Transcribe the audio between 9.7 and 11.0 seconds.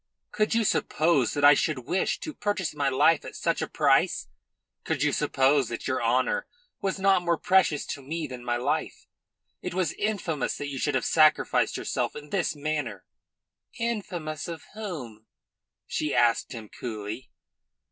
was infamous that you should